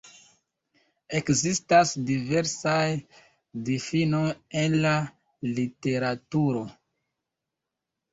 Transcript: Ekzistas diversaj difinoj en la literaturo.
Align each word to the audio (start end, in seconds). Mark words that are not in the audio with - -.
Ekzistas 1.17 1.89
diversaj 2.07 2.87
difinoj 3.67 4.23
en 4.61 4.79
la 4.87 4.95
literaturo. 5.59 6.65